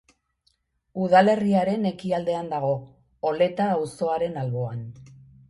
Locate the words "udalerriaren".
1.07-1.85